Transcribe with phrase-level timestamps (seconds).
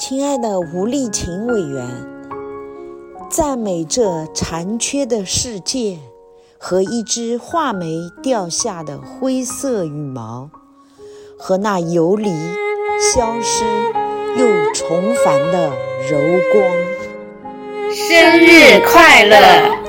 [0.00, 1.86] 亲爱的吴丽琴委员，
[3.28, 5.98] 赞美这残缺的世界
[6.56, 10.48] 和一只画眉掉下的灰色羽毛。
[11.38, 12.30] 和那游离、
[12.98, 13.62] 消失
[14.38, 15.68] 又重返的
[16.10, 16.18] 柔
[16.50, 16.64] 光。
[17.92, 19.79] 生日快乐！